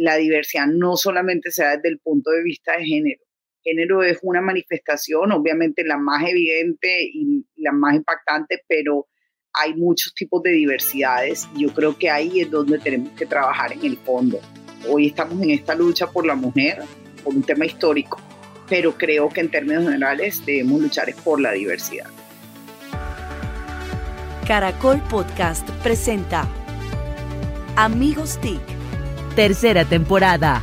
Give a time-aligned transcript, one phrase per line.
[0.00, 3.22] la diversidad no solamente se da desde el punto de vista de género.
[3.62, 9.08] Género es una manifestación, obviamente la más evidente y la más impactante, pero
[9.52, 13.84] hay muchos tipos de diversidades yo creo que ahí es donde tenemos que trabajar en
[13.84, 14.40] el fondo.
[14.88, 16.78] Hoy estamos en esta lucha por la mujer,
[17.22, 18.18] por un tema histórico,
[18.70, 22.08] pero creo que en términos generales debemos luchar por la diversidad.
[24.46, 26.48] Caracol Podcast presenta
[27.76, 28.79] Amigos TIC,
[29.34, 30.62] tercera temporada.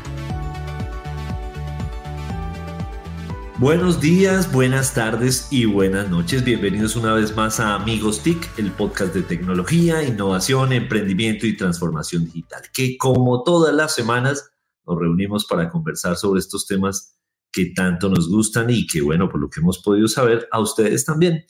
[3.59, 6.43] Buenos días, buenas tardes y buenas noches.
[6.46, 12.25] Bienvenidos una vez más a Amigos TIC, el podcast de tecnología, innovación, emprendimiento y transformación
[12.25, 14.51] digital, que como todas las semanas
[14.86, 17.18] nos reunimos para conversar sobre estos temas
[17.51, 21.04] que tanto nos gustan y que, bueno, por lo que hemos podido saber, a ustedes
[21.04, 21.43] también.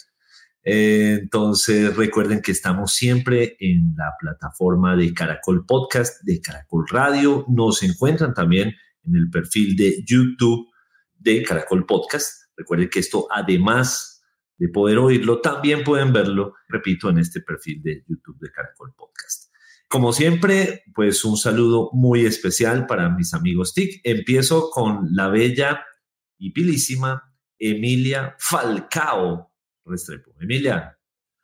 [0.69, 7.45] Entonces, recuerden que estamos siempre en la plataforma de Caracol Podcast, de Caracol Radio.
[7.47, 10.67] Nos encuentran también en el perfil de YouTube
[11.15, 12.51] de Caracol Podcast.
[12.57, 14.21] Recuerden que esto, además
[14.57, 19.49] de poder oírlo, también pueden verlo, repito, en este perfil de YouTube de Caracol Podcast.
[19.87, 24.01] Como siempre, pues un saludo muy especial para mis amigos TIC.
[24.03, 25.85] Empiezo con la bella
[26.37, 29.46] y pilísima Emilia Falcao
[29.87, 30.31] Restrepo.
[30.39, 30.97] Emilia,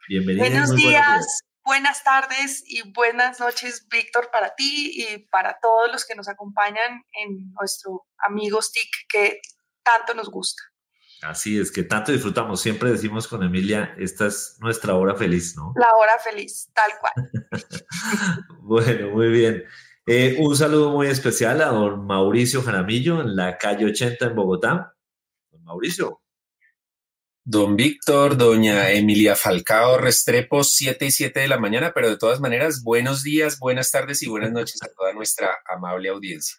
[0.08, 0.44] bienvenida.
[0.44, 6.16] Buenos días, buenas tardes y buenas noches, Víctor, para ti y para todos los que
[6.16, 9.42] nos acompañan en nuestro Amigos TIC, que
[9.84, 10.62] tanto nos gusta.
[11.22, 12.62] Así es, que tanto disfrutamos.
[12.62, 15.74] Siempre decimos con Emilia, esta es nuestra hora feliz, ¿no?
[15.78, 17.14] La hora feliz, tal cual.
[18.62, 19.64] bueno, muy bien.
[20.06, 24.98] Eh, un saludo muy especial a don Mauricio Jaramillo en la calle 80 en Bogotá.
[25.50, 26.23] Don Mauricio.
[27.46, 32.40] Don Víctor, doña Emilia Falcao Restrepo, 7 y 7 de la mañana, pero de todas
[32.40, 36.56] maneras, buenos días, buenas tardes y buenas noches a toda nuestra amable audiencia.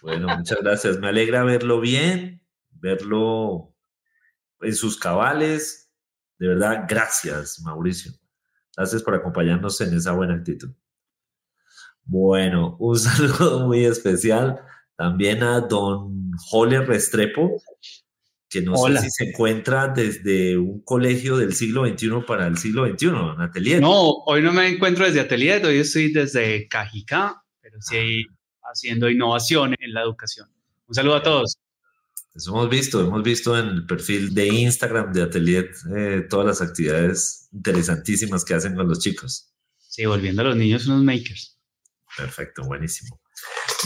[0.00, 0.98] Bueno, muchas gracias.
[0.98, 3.74] Me alegra verlo bien, verlo
[4.62, 5.90] en sus cabales.
[6.38, 8.12] De verdad, gracias, Mauricio.
[8.74, 10.70] Gracias por acompañarnos en esa buena actitud.
[12.04, 14.58] Bueno, un saludo muy especial
[14.96, 17.60] también a don Jole Restrepo,
[18.48, 22.88] que no sé si se encuentra desde un colegio del siglo XXI para el siglo
[22.88, 23.80] XXI, en Atelier.
[23.80, 28.24] No, hoy no me encuentro desde Atelier, hoy estoy desde Cajicá, pero sí
[28.62, 30.48] haciendo innovación en la educación.
[30.86, 31.58] Un saludo a todos.
[32.34, 36.62] Eso hemos visto, hemos visto en el perfil de Instagram de Atelier eh, todas las
[36.62, 39.52] actividades interesantísimas que hacen con los chicos.
[39.76, 41.58] Sí, volviendo a los niños unos makers.
[42.16, 43.20] Perfecto, buenísimo.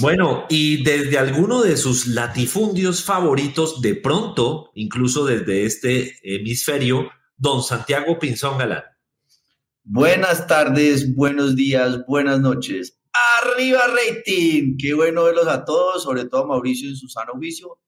[0.00, 7.62] Bueno, y desde alguno de sus latifundios favoritos, de pronto, incluso desde este hemisferio, don
[7.62, 8.84] Santiago Pinzón Galán.
[9.84, 12.98] Buenas tardes, buenos días, buenas noches.
[13.42, 17.78] Arriba rating, qué bueno verlos a todos, sobre todo a Mauricio en su sano juicio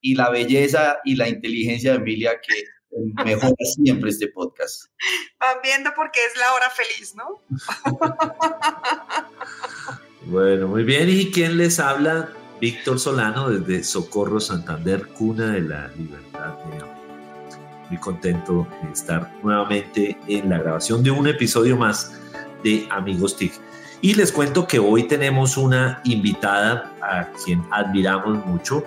[0.00, 2.64] y la belleza y la inteligencia de Emilia que
[3.24, 4.84] mejora siempre este podcast.
[5.40, 7.42] Van viendo porque es la hora feliz, ¿no?
[10.26, 11.08] bueno, muy bien.
[11.08, 12.28] ¿Y quién les habla?
[12.60, 16.54] Víctor Solano desde Socorro Santander, cuna de la libertad
[17.90, 22.18] Muy contento de estar nuevamente en la grabación de un episodio más
[22.62, 23.52] de Amigos TIC.
[24.00, 28.84] Y les cuento que hoy tenemos una invitada a quien admiramos mucho.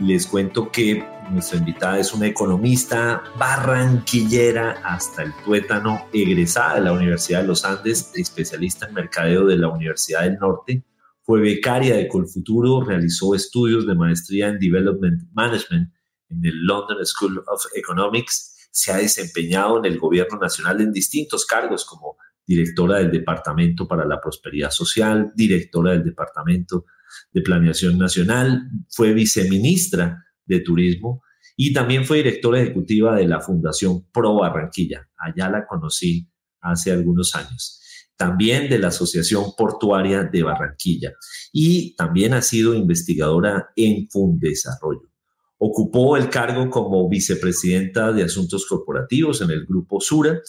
[0.00, 6.92] Les cuento que nuestra invitada es una economista barranquillera hasta el tuétano, egresada de la
[6.92, 10.86] Universidad de los Andes, especialista en mercadeo de la Universidad del Norte.
[11.20, 15.92] Fue becaria de Colfuturo, realizó estudios de maestría en Development Management
[16.30, 18.68] en el London School of Economics.
[18.70, 24.06] Se ha desempeñado en el gobierno nacional en distintos cargos como directora del Departamento para
[24.06, 26.86] la Prosperidad Social, directora del Departamento
[27.32, 31.22] de Planeación Nacional, fue viceministra de Turismo
[31.56, 35.08] y también fue directora ejecutiva de la Fundación Pro Barranquilla.
[35.18, 36.28] Allá la conocí
[36.60, 37.80] hace algunos años.
[38.16, 41.12] También de la Asociación Portuaria de Barranquilla
[41.52, 45.10] y también ha sido investigadora en Fundesarrollo.
[45.58, 50.40] Ocupó el cargo como vicepresidenta de Asuntos Corporativos en el Grupo Sura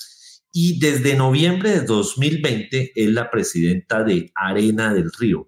[0.54, 5.48] y desde noviembre de 2020 es la presidenta de Arena del Río,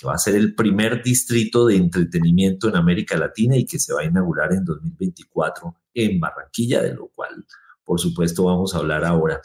[0.00, 3.92] que va a ser el primer distrito de entretenimiento en América Latina y que se
[3.92, 7.44] va a inaugurar en 2024 en Barranquilla, de lo cual,
[7.84, 9.42] por supuesto, vamos a hablar ahora.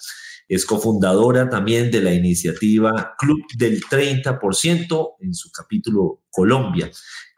[0.47, 6.89] Es cofundadora también de la iniciativa Club del 30% en su capítulo Colombia,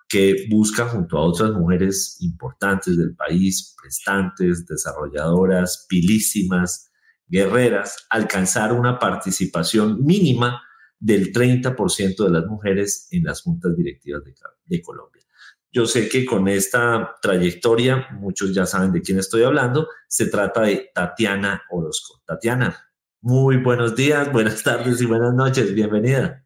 [0.07, 6.91] que busca junto a otras mujeres importantes del país, prestantes, desarrolladoras, pilísimas,
[7.27, 10.61] guerreras alcanzar una participación mínima
[10.99, 14.23] del 30% de las mujeres en las juntas directivas
[14.65, 15.23] de, Colombia.
[15.71, 20.61] Yo sé que con esta trayectoria, muchos ya saben de quién estoy hablando, se trata
[20.61, 22.21] de Tatiana Orozco.
[22.25, 22.89] Tatiana,
[23.21, 26.43] muy buenos días, buenas tardes y buenas noches, bienvenida.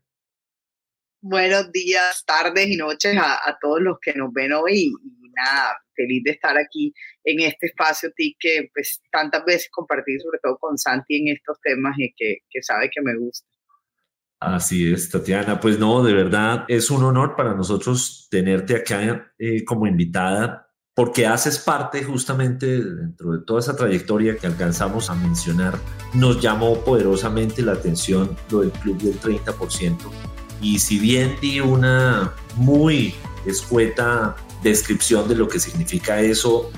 [1.21, 4.93] Buenos días, tardes y noches a, todos los que nos ven hoy y,
[5.35, 6.93] nada, feliz de estar aquí
[7.23, 11.59] en este espacio ti que pues tantas veces compartí sobre todo con Santi en estos
[11.61, 13.50] temas y que, que sabe que me gusta.
[14.41, 15.59] Así es, Tatiana.
[15.59, 21.27] Pues no, de verdad es un honor para nosotros tenerte acá eh, como invitada porque
[21.27, 25.77] haces parte justamente dentro de toda esa trayectoria que alcanzamos a mencionar.
[26.15, 29.97] Nos llamó poderosamente la atención lo del club del 30%.
[30.59, 33.13] Y si bien di una muy
[33.45, 36.71] escueta descripción de lo que significa eso,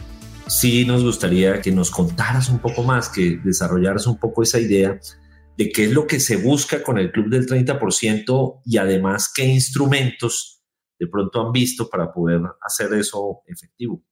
[0.48, 5.00] sí nos gustaría que nos contaras un poco más, que desarrollaras un poco esa idea
[5.58, 9.46] de qué es lo que se busca con el club del 30% y además qué
[9.46, 10.62] instrumentos
[11.00, 14.04] de pronto han visto para poder hacer eso efectivo.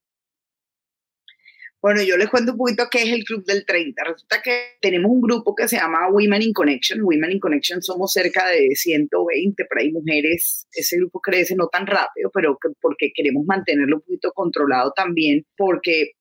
[1.81, 4.03] Bueno, yo les cuento un poquito qué es el Club del 30.
[4.03, 7.01] Resulta que tenemos un grupo que se llama Women in Connection.
[7.01, 10.67] Women in Connection somos cerca de 120, por ahí mujeres.
[10.71, 16.11] Ese grupo crece no tan rápido, pero porque queremos mantenerlo un poquito controlado también, porque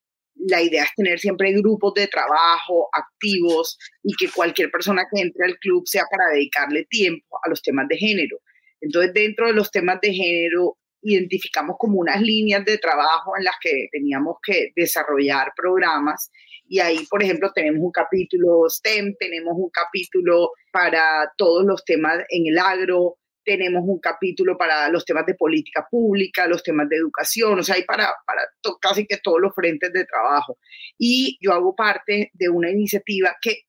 [0.49, 5.45] la idea es tener siempre grupos de trabajo activos y que cualquier persona que entre
[5.45, 8.39] al club sea para dedicarle tiempo a los temas de género.
[8.81, 13.55] Entonces, dentro de los temas de género, identificamos como unas líneas de trabajo en las
[13.61, 16.31] que teníamos que desarrollar programas.
[16.67, 22.19] Y ahí, por ejemplo, tenemos un capítulo STEM, tenemos un capítulo para todos los temas
[22.29, 23.17] en el agro,
[23.51, 27.75] tenemos un capítulo para los temas de política pública, los temas de educación, o sea,
[27.75, 28.43] hay para, para
[28.81, 30.57] casi que todos los frentes de trabajo.
[30.97, 33.63] Y yo hago parte de una iniciativa que,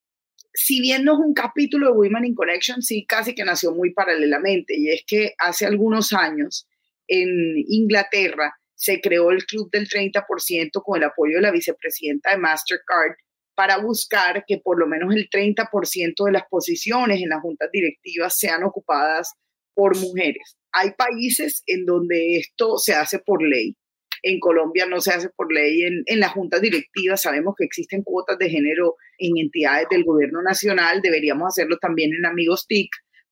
[0.54, 3.92] si bien no es un capítulo de Women in Connection, sí casi que nació muy
[3.92, 6.68] paralelamente, y es que hace algunos años
[7.08, 12.38] en Inglaterra se creó el Club del 30% con el apoyo de la vicepresidenta de
[12.38, 13.16] Mastercard
[13.56, 18.38] para buscar que por lo menos el 30% de las posiciones en las juntas directivas
[18.38, 19.34] sean ocupadas
[19.74, 20.58] por mujeres.
[20.72, 23.76] Hay países en donde esto se hace por ley.
[24.24, 25.84] En Colombia no se hace por ley.
[25.84, 30.42] En, en las juntas directivas sabemos que existen cuotas de género en entidades del gobierno
[30.42, 31.02] nacional.
[31.02, 32.90] Deberíamos hacerlo también en Amigos TIC,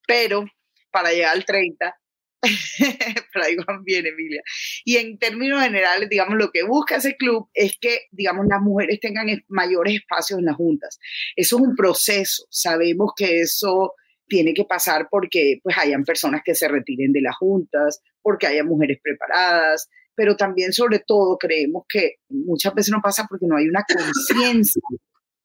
[0.08, 0.46] pero
[0.92, 1.96] para llegar al 30
[3.34, 4.42] pero ahí van bien, Emilia.
[4.86, 9.00] Y en términos generales, digamos, lo que busca ese club es que, digamos, las mujeres
[9.00, 11.00] tengan mayores espacios en las juntas.
[11.36, 12.46] Eso es un proceso.
[12.50, 13.94] Sabemos que eso
[14.30, 18.64] tiene que pasar porque pues hayan personas que se retiren de las juntas, porque haya
[18.64, 23.68] mujeres preparadas, pero también sobre todo creemos que muchas veces no pasa porque no hay
[23.68, 24.82] una conciencia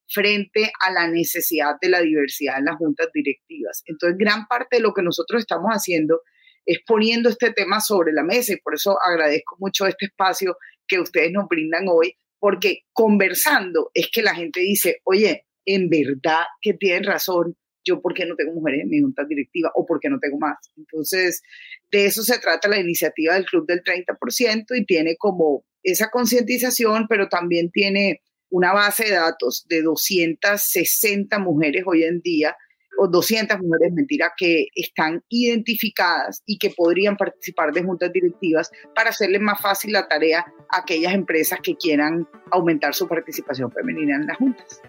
[0.06, 3.82] frente a la necesidad de la diversidad en las juntas directivas.
[3.86, 6.20] Entonces, gran parte de lo que nosotros estamos haciendo
[6.66, 10.56] es poniendo este tema sobre la mesa y por eso agradezco mucho este espacio
[10.86, 16.44] que ustedes nos brindan hoy, porque conversando es que la gente dice, oye, en verdad
[16.60, 20.00] que tienen razón, yo por qué no tengo mujeres en mi junta directiva o por
[20.00, 20.56] qué no tengo más.
[20.76, 21.42] Entonces,
[21.90, 27.06] de eso se trata la iniciativa del Club del 30% y tiene como esa concientización,
[27.08, 32.56] pero también tiene una base de datos de 260 mujeres hoy en día,
[32.98, 39.10] o 200 mujeres, mentira, que están identificadas y que podrían participar de juntas directivas para
[39.10, 44.26] hacerle más fácil la tarea a aquellas empresas que quieran aumentar su participación femenina en
[44.26, 44.80] las juntas.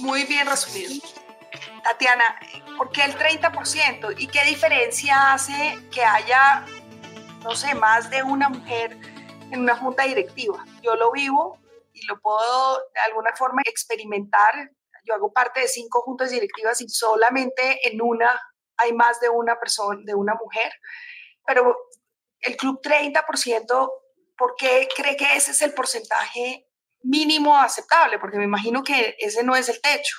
[0.00, 1.23] Muy bien resumido.
[1.84, 2.40] Tatiana,
[2.78, 4.14] ¿por qué el 30%?
[4.16, 6.64] ¿Y qué diferencia hace que haya,
[7.42, 8.98] no sé, más de una mujer
[9.50, 10.64] en una junta directiva?
[10.82, 11.58] Yo lo vivo
[11.92, 14.70] y lo puedo de alguna forma experimentar.
[15.04, 18.40] Yo hago parte de cinco juntas directivas y solamente en una
[18.78, 20.72] hay más de una persona, de una mujer.
[21.46, 21.76] Pero
[22.40, 23.90] el club 30%,
[24.38, 26.66] ¿por qué cree que ese es el porcentaje
[27.02, 28.18] mínimo aceptable?
[28.18, 30.16] Porque me imagino que ese no es el techo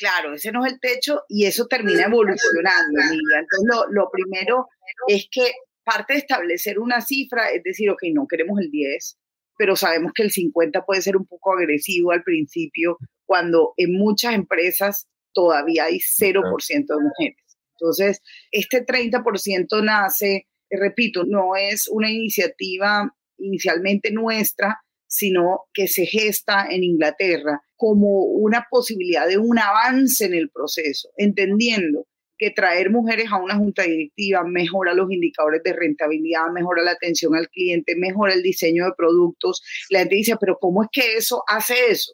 [0.00, 3.40] claro, ese no es el techo y eso termina evolucionando, Emilia.
[3.40, 4.66] Entonces, lo, primero
[5.06, 5.52] es que
[5.84, 9.18] parte de establecer una cifra es decir, ok, no queremos el 10,
[9.58, 14.34] pero sabemos que el 50 puede ser un poco agresivo al principio, cuando en muchas
[14.34, 17.58] empresas todavía hay 0% de mujeres.
[17.78, 24.80] Entonces, este 30% nace, repito, no es una iniciativa inicialmente nuestra,
[25.10, 31.10] sino que se gesta en Inglaterra como una posibilidad de un avance en el proceso,
[31.16, 32.06] entendiendo
[32.38, 37.34] que traer mujeres a una junta directiva mejora los indicadores de rentabilidad, mejora la atención
[37.34, 39.62] al cliente, mejora el diseño de productos.
[39.90, 42.12] La gente dice, pero ¿cómo es que eso hace eso?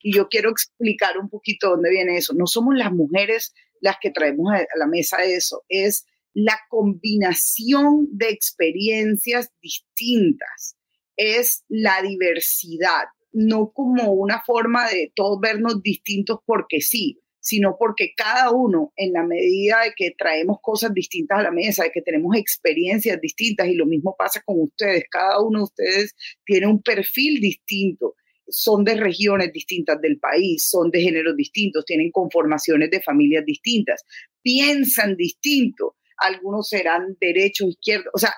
[0.00, 2.32] Y yo quiero explicar un poquito dónde viene eso.
[2.34, 8.30] No somos las mujeres las que traemos a la mesa eso, es la combinación de
[8.30, 10.77] experiencias distintas,
[11.18, 18.12] es la diversidad, no como una forma de todos vernos distintos porque sí, sino porque
[18.16, 22.02] cada uno, en la medida de que traemos cosas distintas a la mesa, de que
[22.02, 26.82] tenemos experiencias distintas, y lo mismo pasa con ustedes, cada uno de ustedes tiene un
[26.82, 28.14] perfil distinto,
[28.48, 34.04] son de regiones distintas del país, son de géneros distintos, tienen conformaciones de familias distintas,
[34.42, 38.34] piensan distinto, algunos serán derechos, izquierdos, o sea,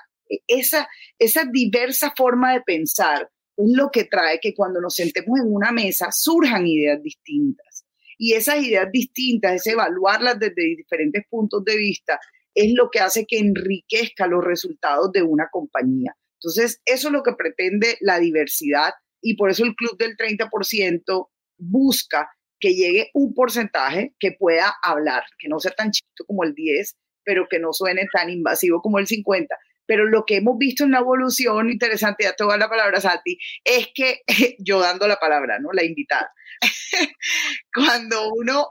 [0.47, 0.87] esa,
[1.19, 5.71] esa diversa forma de pensar es lo que trae que cuando nos sentemos en una
[5.71, 7.85] mesa surjan ideas distintas.
[8.17, 12.19] Y esas ideas distintas, es evaluarlas desde diferentes puntos de vista,
[12.53, 16.15] es lo que hace que enriquezca los resultados de una compañía.
[16.39, 21.29] Entonces, eso es lo que pretende la diversidad y por eso el club del 30%
[21.57, 26.53] busca que llegue un porcentaje que pueda hablar, que no sea tan chiquito como el
[26.53, 29.55] 10, pero que no suene tan invasivo como el 50,
[29.91, 33.01] pero lo que hemos visto en la evolución, interesante, ya te voy a la palabra,
[33.01, 34.21] Santi, es que
[34.57, 35.73] yo dando la palabra, ¿no?
[35.73, 36.31] La invitada.
[37.75, 38.67] cuando uno,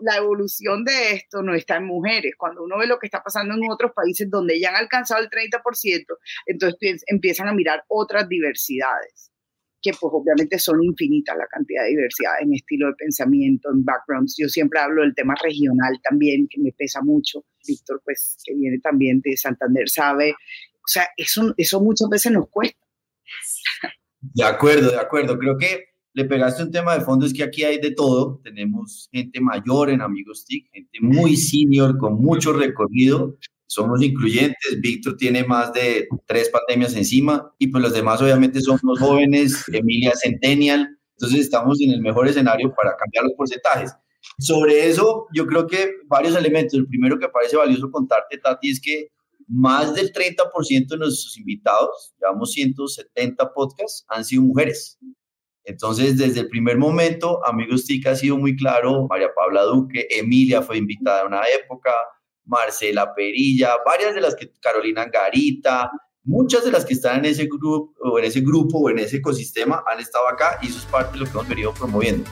[0.00, 3.52] la evolución de esto no está en mujeres, cuando uno ve lo que está pasando
[3.52, 5.60] en otros países donde ya han alcanzado el 30%,
[6.46, 9.32] entonces empiezan a mirar otras diversidades
[9.86, 14.34] que pues obviamente son infinitas la cantidad de diversidad en estilo de pensamiento, en backgrounds.
[14.36, 17.44] Yo siempre hablo del tema regional también, que me pesa mucho.
[17.64, 20.32] Víctor, pues, que viene también de Santander, sabe.
[20.32, 22.84] O sea, eso, eso muchas veces nos cuesta.
[24.20, 25.38] De acuerdo, de acuerdo.
[25.38, 28.40] Creo que le pegaste un tema de fondo, es que aquí hay de todo.
[28.42, 35.16] Tenemos gente mayor en Amigos TIC, gente muy senior, con mucho recorrido, somos incluyentes, Víctor
[35.16, 40.96] tiene más de tres pandemias encima y pues los demás obviamente somos jóvenes, Emilia Centennial,
[41.12, 43.92] entonces estamos en el mejor escenario para cambiar los porcentajes.
[44.38, 46.74] Sobre eso, yo creo que varios elementos.
[46.74, 49.08] El primero que parece valioso contarte, Tati, es que
[49.48, 54.98] más del 30% de nuestros invitados, llevamos 170 podcasts, han sido mujeres.
[55.64, 60.62] Entonces, desde el primer momento, Amigos TIC ha sido muy claro, María Paula Duque, Emilia
[60.62, 61.92] fue invitada en una época,
[62.46, 65.90] Marcela Perilla, varias de las que, Carolina Garita,
[66.24, 69.18] muchas de las que están en ese grupo o en ese grupo o en ese
[69.18, 72.28] ecosistema han estado acá y eso es parte de lo que hemos venido promoviendo.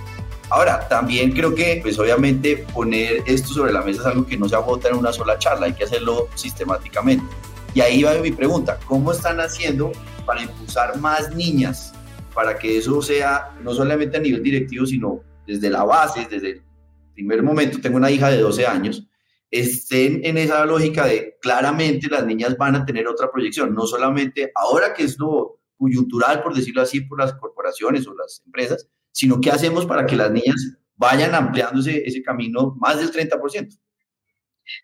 [0.50, 4.48] Ahora, también creo que, pues obviamente, poner esto sobre la mesa es algo que no
[4.48, 7.24] se agota en una sola charla, hay que hacerlo sistemáticamente.
[7.72, 9.90] Y ahí va mi pregunta, ¿cómo están haciendo
[10.26, 11.92] para impulsar más niñas
[12.34, 16.62] para que eso sea no solamente a nivel directivo, sino desde la base, desde el
[17.14, 17.80] primer momento?
[17.80, 19.08] Tengo una hija de 12 años
[19.54, 24.50] estén en esa lógica de claramente las niñas van a tener otra proyección, no solamente
[24.52, 29.40] ahora que es lo coyuntural, por decirlo así, por las corporaciones o las empresas, sino
[29.40, 33.78] qué hacemos para que las niñas vayan ampliándose ese camino más del 30%.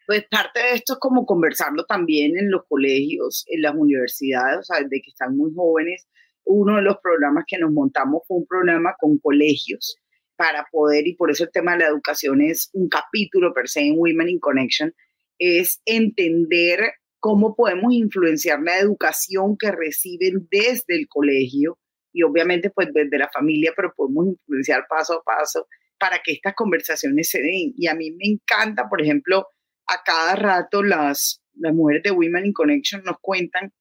[0.06, 4.62] Pues parte de esto es como conversarlo también en los colegios, en las universidades, o
[4.62, 6.06] sea, desde que están muy jóvenes.
[6.44, 9.96] Uno de los programas que nos montamos fue un programa con colegios
[10.40, 13.80] para poder, y por eso el tema de la educación es un capítulo per se
[13.80, 14.94] en Women in Connection,
[15.38, 21.78] es entender cómo podemos influenciar la educación que reciben desde el colegio
[22.14, 25.66] y obviamente pues desde la familia, pero podemos influenciar paso a paso
[25.98, 27.74] para que estas conversaciones se den.
[27.76, 29.46] Y a mí me encanta, por ejemplo,
[29.88, 33.74] a cada rato las, las mujeres de Women in Connection nos cuentan,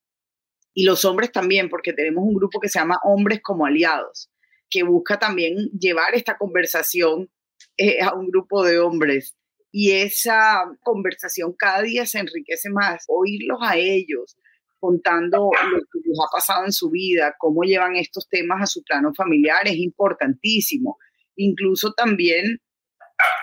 [0.73, 4.29] y los hombres también, porque tenemos un grupo que se llama Hombres como Aliados
[4.69, 7.29] que busca también llevar esta conversación
[7.77, 9.35] eh, a un grupo de hombres.
[9.71, 14.35] Y esa conversación cada día se enriquece más, oírlos a ellos
[14.79, 18.81] contando lo que les ha pasado en su vida, cómo llevan estos temas a su
[18.83, 20.97] plano familiar, es importantísimo.
[21.35, 22.61] Incluso también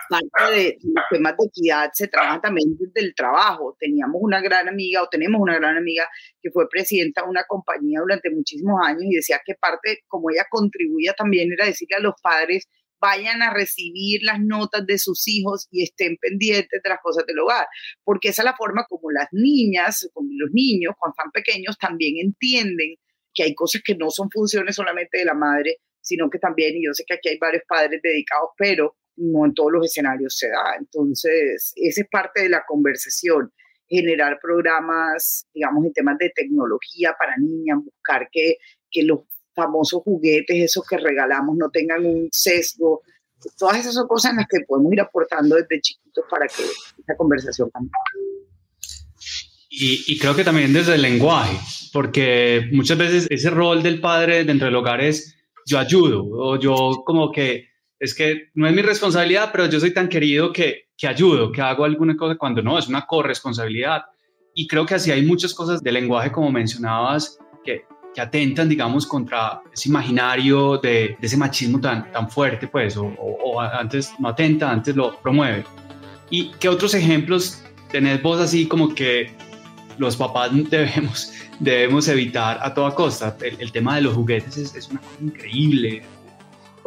[0.09, 3.77] parte de los temas de equidad se trabaja también desde el trabajo.
[3.79, 6.09] Teníamos una gran amiga o tenemos una gran amiga
[6.41, 10.47] que fue presidenta de una compañía durante muchísimos años y decía que parte, como ella
[10.51, 12.69] contribuía también, era decirle a los padres,
[13.01, 17.39] vayan a recibir las notas de sus hijos y estén pendientes de las cosas del
[17.39, 17.67] hogar,
[18.05, 22.15] porque esa es la forma como las niñas, como los niños, cuando están pequeños, también
[22.19, 22.97] entienden
[23.35, 26.87] que hay cosas que no son funciones solamente de la madre, sino que también, y
[26.87, 30.49] yo sé que aquí hay varios padres dedicados, pero no en todos los escenarios se
[30.49, 30.77] da.
[30.79, 33.53] Entonces, esa es parte de la conversación,
[33.89, 38.57] generar programas, digamos, en temas de tecnología para niñas, buscar que,
[38.91, 39.21] que los
[39.55, 43.03] famosos juguetes, esos que regalamos, no tengan un sesgo.
[43.59, 46.63] Todas esas son cosas en las que podemos ir aportando desde chiquitos para que
[46.99, 47.91] esta conversación cambie.
[49.69, 51.59] Y, y, creo que también desde el lenguaje,
[51.93, 57.03] porque muchas veces ese rol del padre dentro del hogar es yo ayudo o yo
[57.05, 57.69] como que
[57.99, 61.63] es que no es mi responsabilidad, pero yo soy tan querido que, que ayudo, que
[61.63, 64.03] hago alguna cosa cuando no, es una corresponsabilidad.
[64.55, 67.85] Y creo que así hay muchas cosas de lenguaje, como mencionabas, que,
[68.15, 73.61] que atentan, digamos, contra ese imaginario de, ese machismo tan, tan fuerte, pues, o, o,
[73.61, 75.65] antes no atenta, antes lo promueve.
[76.31, 79.31] ¿Y qué otros ejemplos tenés vos así como que
[79.99, 83.37] los papás debemos, debemos evitar a toda costa?
[83.41, 86.03] El, tema de los juguetes es, es una cosa increíble,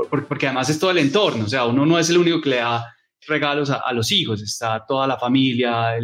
[0.07, 2.55] porque además es todo el entorno, o sea, uno no es el único que le
[2.57, 2.85] da
[3.27, 5.95] regalos a, los hijos, está toda la familia,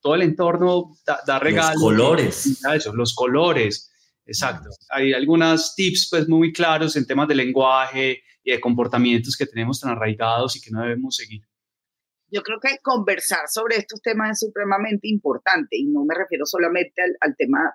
[0.00, 1.74] todo el entorno da, regalos.
[1.74, 2.64] Los colores.
[2.74, 3.90] Eso, los colores,
[4.26, 4.70] exacto.
[4.90, 9.80] Hay algunos tips pues muy claros en temas de lenguaje y de comportamientos que tenemos
[9.80, 11.42] tan arraigados y que no debemos seguir.
[12.30, 17.00] Yo creo que conversar sobre estos temas es supremamente importante y no me refiero solamente
[17.02, 17.74] al, al tema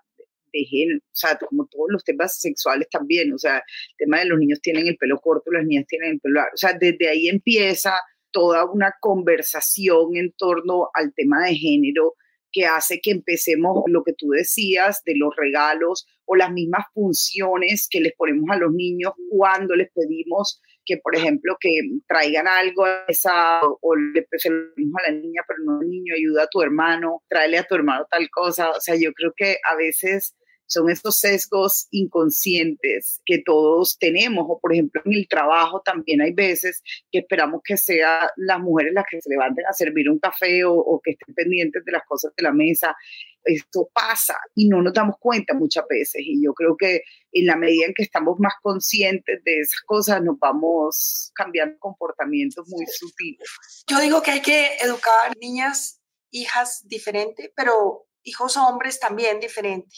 [0.53, 4.25] de género, o sea, como todos los temas sexuales también, o sea, el tema de
[4.25, 7.10] los niños tienen el pelo corto, las niñas tienen el pelo largo, o sea, desde
[7.10, 7.93] ahí empieza
[8.31, 12.13] toda una conversación en torno al tema de género
[12.51, 17.88] que hace que empecemos lo que tú decías de los regalos o las mismas funciones
[17.89, 21.69] que les ponemos a los niños cuando les pedimos que, por ejemplo, que
[22.07, 26.43] traigan algo a esa, o le pedimos a la niña, pero no al niño, ayuda
[26.43, 28.72] a tu hermano, tráele a tu hermano tal cosa.
[28.72, 30.36] O sea, yo creo que a veces
[30.67, 36.34] son estos sesgos inconscientes que todos tenemos, o por ejemplo en el trabajo también hay
[36.34, 40.63] veces que esperamos que sean las mujeres las que se levanten a servir un café
[40.65, 42.96] o, que estén pendientes de las cosas de la mesa.
[43.43, 47.01] Esto pasa y no nos damos cuenta muchas veces y yo creo que
[47.34, 52.65] en la medida en que estamos más conscientes de esas cosas nos vamos cambiando comportamientos
[52.70, 53.50] muy sutiles.
[53.88, 56.01] Yo digo que hay que educar niñas,
[56.32, 59.98] hijas diferente, pero hijos hombres también diferente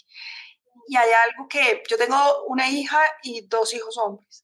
[0.87, 4.43] y hay algo que yo tengo una hija y dos hijos hombres.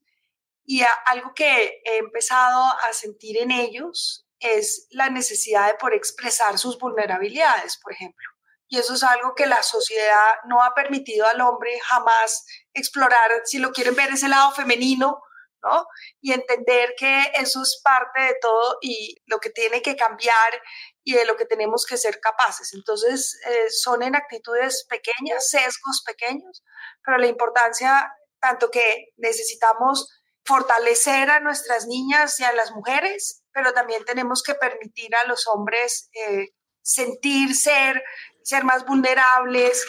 [0.66, 6.58] Y algo que he empezado a sentir en ellos es la necesidad de poder expresar
[6.58, 8.28] sus vulnerabilidades, por ejemplo.
[8.68, 13.60] Y eso es algo que la sociedad no ha permitido al hombre jamás explorar, si
[13.60, 15.22] lo quieren ver, ese lado femenino,
[15.64, 15.86] ¿no?
[16.22, 20.62] Y entender que eso es parte de todo y lo que tiene que cambiar
[21.04, 22.74] y de lo que tenemos que ser capaces.
[22.74, 26.64] Entonces, eh, son en actitudes pequeñas, sesgos pequeños,
[27.04, 30.10] pero la importancia, tanto que necesitamos
[30.46, 35.48] fortalecer a nuestras niñas y a las mujeres, pero también tenemos que permitir a los
[35.48, 36.50] hombres eh,
[36.82, 38.04] sentir, ser,
[38.44, 39.86] ser más vulnerables.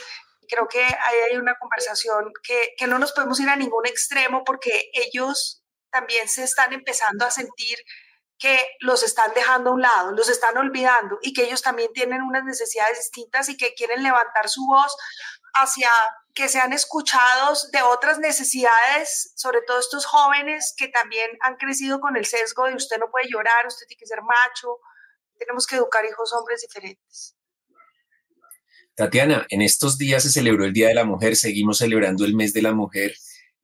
[0.49, 4.45] Creo que ahí hay una conversación que, que no nos podemos ir a ningún extremo
[4.45, 5.62] porque ellos
[5.93, 7.79] también se están empezando a sentir
[8.39, 12.23] que los están dejando a un lado, los están olvidando y que ellos también tienen
[12.23, 14.97] unas necesidades distintas y que quieren levantar su voz
[15.55, 15.89] hacia
[16.35, 22.17] que sean escuchados de otras necesidades, sobre todo estos jóvenes que también han crecido con
[22.17, 24.79] el sesgo de usted no puede llorar, usted tiene que ser macho,
[25.39, 27.37] tenemos que educar hijos hombres diferentes.
[28.95, 32.53] Tatiana, en estos días se celebró el Día de la Mujer, seguimos celebrando el mes
[32.53, 33.15] de la mujer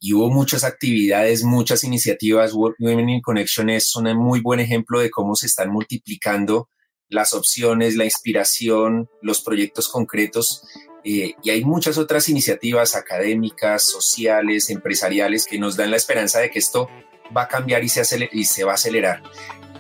[0.01, 2.53] y hubo muchas actividades, muchas iniciativas.
[2.53, 6.69] Women in Connection es un muy buen ejemplo de cómo se están multiplicando
[7.09, 10.63] las opciones, la inspiración, los proyectos concretos.
[11.05, 16.51] Eh, y hay muchas otras iniciativas académicas, sociales, empresariales que nos dan la esperanza de
[16.51, 16.89] que esto
[17.37, 19.23] va a cambiar y se, y se va a acelerar.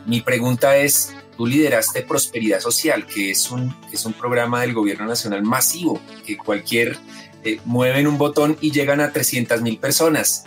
[0.06, 5.06] Mi pregunta es, tú lideraste Prosperidad Social, que es un, es un programa del gobierno
[5.06, 6.98] nacional masivo, que cualquier
[7.44, 10.44] eh, mueven un botón y llegan a 300 mil personas.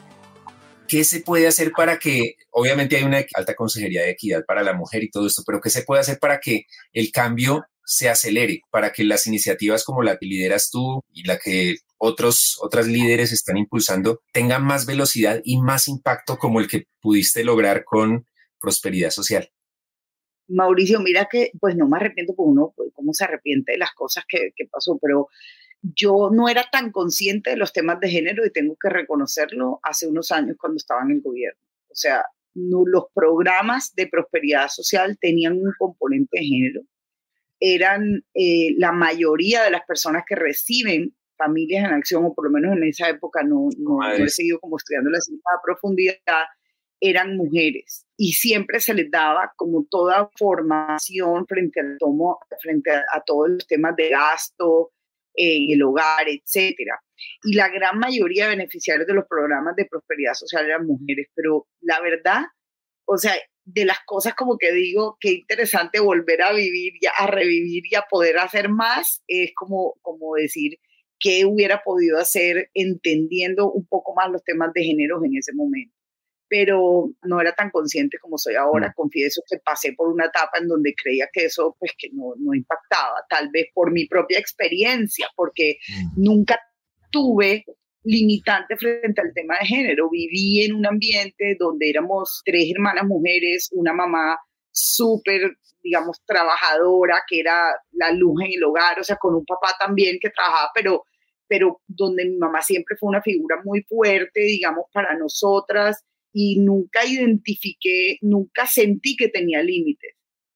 [0.87, 4.73] ¿Qué se puede hacer para que, obviamente hay una alta consejería de equidad para la
[4.73, 8.61] mujer y todo esto, pero qué se puede hacer para que el cambio se acelere,
[8.71, 13.31] para que las iniciativas como la que lideras tú y la que otros, otras líderes
[13.31, 18.25] están impulsando tengan más velocidad y más impacto como el que pudiste lograr con
[18.59, 19.51] prosperidad social?
[20.47, 23.91] Mauricio, mira que pues no me arrepiento porque uno, pues, cómo se arrepiente de las
[23.91, 25.27] cosas que, que pasó, pero
[25.81, 30.07] yo no era tan consciente de los temas de género y tengo que reconocerlo hace
[30.07, 31.59] unos años cuando estaba en el gobierno.
[31.89, 36.81] O sea, los programas de prosperidad social tenían un componente de género.
[37.59, 42.51] Eran eh, la mayoría de las personas que reciben familias en acción, o por lo
[42.51, 46.45] menos en esa época no, no, he seguido como estudiando la a profundidad,
[46.99, 53.23] eran mujeres y siempre se les daba como toda formación frente al tomo, frente a
[53.25, 54.91] todos los temas de gasto,
[55.35, 56.99] en el hogar, etcétera.
[57.43, 61.67] Y la gran mayoría de beneficiarios de los programas de prosperidad social eran mujeres, pero
[61.81, 62.43] la verdad,
[63.05, 67.27] o sea, de las cosas como que digo, qué interesante volver a vivir, y a
[67.27, 70.77] revivir y a poder hacer más, es como, como decir
[71.19, 75.95] qué hubiera podido hacer entendiendo un poco más los temas de género en ese momento.
[76.51, 78.89] Pero no era tan consciente como soy ahora.
[78.89, 78.93] Mm.
[78.93, 82.53] Confieso que pasé por una etapa en donde creía que eso pues que no, no
[82.53, 86.21] impactaba, tal vez por mi propia experiencia, porque mm.
[86.21, 86.59] nunca
[87.09, 87.63] tuve
[88.03, 90.09] limitante frente al tema de género.
[90.09, 94.37] Viví en un ambiente donde éramos tres hermanas mujeres, una mamá
[94.71, 99.73] súper, digamos, trabajadora, que era la luz en el hogar, o sea, con un papá
[99.79, 101.05] también que trabajaba, pero,
[101.47, 107.05] pero donde mi mamá siempre fue una figura muy fuerte, digamos, para nosotras y nunca
[107.05, 110.15] identifiqué, nunca sentí que tenía límites.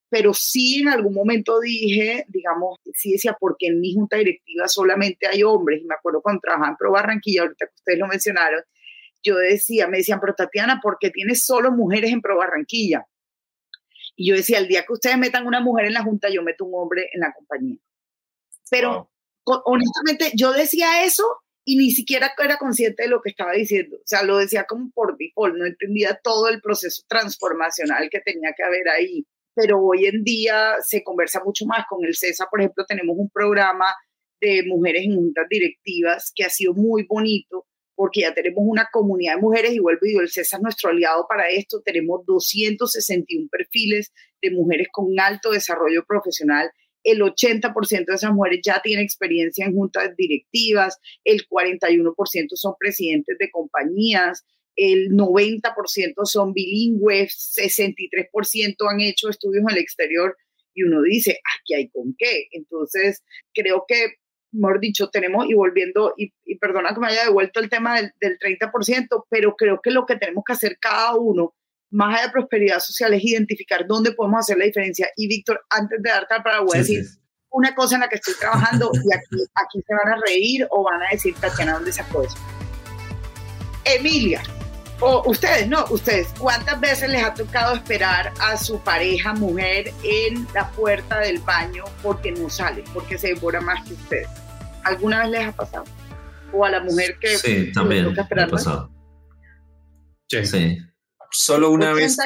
[0.10, 5.28] Pero sí en algún momento dije, digamos, sí decía, porque en mi junta directiva solamente
[5.28, 5.82] hay hombres.
[5.82, 8.62] Y me acuerdo cuando trabajaba en Pro Barranquilla, ahorita que ustedes lo mencionaron,
[9.24, 13.06] yo decía, me decían, pero Tatiana, ¿por qué tienes solo mujeres en Pro Barranquilla?
[14.16, 16.64] Y yo decía, el día que ustedes metan una mujer en la junta, yo meto
[16.64, 17.78] un hombre en la compañía.
[18.70, 19.10] Pero
[19.44, 21.24] honestamente, yo decía eso
[21.66, 23.98] y ni siquiera era consciente de lo que estaba diciendo.
[23.98, 28.54] O sea, lo decía como por default, no entendía todo el proceso transformacional que tenía
[28.56, 29.26] que haber ahí.
[29.56, 31.86] Pero hoy en día se conversa mucho más.
[31.90, 33.86] Con el CESA, por ejemplo, tenemos un programa
[34.40, 39.36] de mujeres en juntas directivas que ha sido muy bonito porque ya tenemos una comunidad
[39.36, 41.82] de mujeres y vuelvo y digo, el CESA es nuestro aliado para esto.
[41.82, 46.70] Tenemos 261 perfiles de mujeres con alto desarrollo profesional
[47.06, 53.38] el 80% de esas mujeres ya tienen experiencia en juntas directivas, el 41% son presidentes
[53.38, 54.44] de compañías,
[54.76, 60.36] el 90% son bilingües, 63% han hecho estudios en el exterior
[60.74, 62.48] y uno dice, aquí hay con qué.
[62.52, 64.16] Entonces, creo que,
[64.52, 69.26] mejor dicho, tenemos, y volviendo, y, perdona que me haya devuelto el tema del 30%,
[69.30, 71.54] pero creo que lo que tenemos que hacer cada uno
[71.92, 75.08] más allá de prosperidad social es identificar dónde podemos hacer la diferencia.
[75.16, 77.06] Y Víctor, antes de darte para voy a decir
[77.52, 80.84] una cosa en la que estoy trabajando y aquí, aquí se van a reír o
[80.84, 82.38] van a decir, Tatiana, ¿dónde sacó eso?
[83.86, 84.42] Emilia,
[85.00, 90.48] o ustedes, no, ustedes, ¿cuántas veces les ha tocado esperar a su pareja mujer en
[90.54, 94.28] la puerta del baño porque no sale, porque se devora más que ustedes?
[94.84, 95.86] ¿Alguna vez les ha pasado?
[96.54, 97.38] O a la mujer que...
[97.38, 98.92] Sí, también ha pasado.
[100.28, 100.46] Sí.
[100.46, 100.78] sí.
[101.32, 102.18] Solo una vez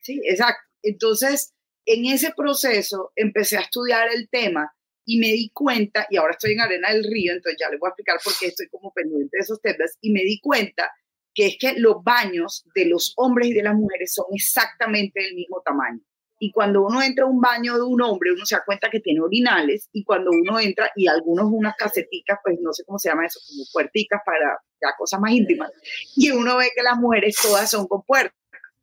[0.00, 0.62] Sí, exacto.
[0.82, 1.54] Entonces,
[1.86, 4.72] en ese proceso empecé a estudiar el tema
[5.04, 7.88] y me di cuenta, y ahora estoy en Arena del Río, entonces ya les voy
[7.88, 10.90] a explicar por qué estoy como pendiente de esos temas, y me di cuenta
[11.34, 15.34] que es que los baños de los hombres y de las mujeres son exactamente del
[15.34, 16.00] mismo tamaño.
[16.44, 18.98] Y cuando uno entra a un baño de un hombre, uno se da cuenta que
[18.98, 23.10] tiene orinales, y cuando uno entra, y algunos unas caseticas, pues no sé cómo se
[23.10, 25.70] llama eso, como puerticas para ya cosas más íntimas,
[26.16, 28.36] y uno ve que las mujeres todas son con puertas.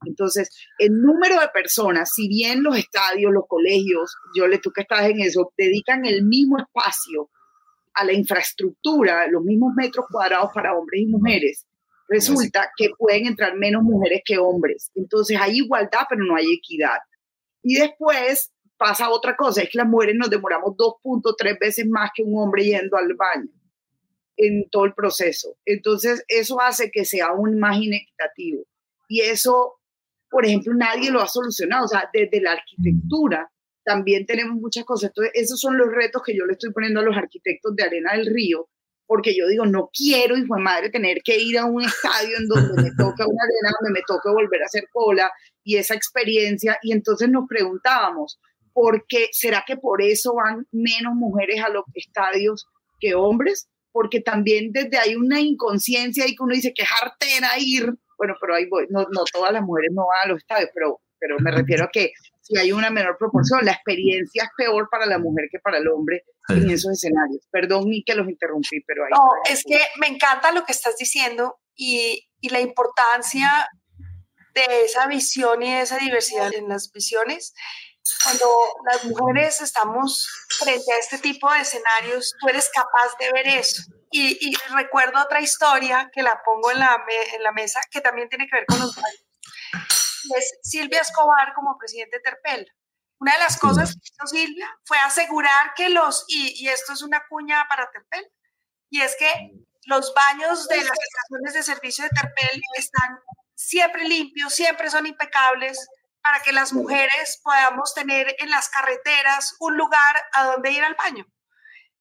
[0.05, 4.83] Entonces, el número de personas, si bien los estadios, los colegios, yo le tú que
[4.83, 7.29] estás en eso, dedican el mismo espacio
[7.93, 11.67] a la infraestructura, los mismos metros cuadrados para hombres y mujeres,
[12.07, 14.91] resulta que pueden entrar menos mujeres que hombres.
[14.95, 16.99] Entonces hay igualdad, pero no hay equidad.
[17.63, 22.23] Y después pasa otra cosa, es que las mujeres nos demoramos 2.3 veces más que
[22.23, 23.51] un hombre yendo al baño
[24.37, 25.57] en todo el proceso.
[25.65, 28.63] Entonces, eso hace que sea aún más inequitativo.
[29.09, 29.79] Y eso,
[30.29, 31.85] por ejemplo, nadie lo ha solucionado.
[31.85, 33.51] O sea, desde la arquitectura
[33.83, 35.09] también tenemos muchas cosas.
[35.09, 38.13] Entonces, esos son los retos que yo le estoy poniendo a los arquitectos de Arena
[38.13, 38.69] del Río,
[39.05, 42.47] porque yo digo, no quiero, hijo de madre, tener que ir a un estadio en
[42.47, 45.29] donde me toca una arena, donde me toca volver a hacer cola
[45.69, 46.79] y esa experiencia.
[46.81, 48.39] Y entonces nos preguntábamos,
[48.73, 52.65] ¿por qué será que por eso van menos mujeres a los estadios
[52.99, 53.69] que hombres?
[53.91, 58.33] Porque también desde hay una inconsciencia y que uno dice que es artera ir, bueno,
[58.41, 61.37] pero ahí voy, no, no todas las mujeres no van a los estadios, pero, pero
[61.39, 65.19] me refiero a que si hay una menor proporción, la experiencia es peor para la
[65.19, 67.47] mujer que para el hombre en esos escenarios.
[67.51, 69.11] Perdón, ni que los interrumpí, pero ahí.
[69.11, 73.69] No, es que me encanta lo que estás diciendo y, y la importancia
[74.67, 77.53] de esa visión y de esa diversidad en las visiones.
[78.23, 78.47] Cuando
[78.91, 80.27] las mujeres estamos
[80.59, 83.83] frente a este tipo de escenarios, tú eres capaz de ver eso.
[84.11, 88.27] Y, y recuerdo otra historia que la pongo en la, en la mesa que también
[88.29, 89.25] tiene que ver con los baños.
[90.35, 92.71] Es Silvia Escobar como presidente de Terpel.
[93.19, 97.01] Una de las cosas que hizo Silvia fue asegurar que los, y, y esto es
[97.01, 98.31] una cuña para Terpel,
[98.89, 99.51] y es que
[99.85, 103.19] los baños de las estaciones de servicio de Terpel están
[103.59, 105.77] siempre limpios, siempre son impecables,
[106.23, 110.95] para que las mujeres podamos tener en las carreteras un lugar a donde ir al
[110.95, 111.25] baño.